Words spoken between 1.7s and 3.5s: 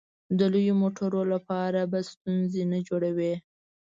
به ستونزې نه جوړوې.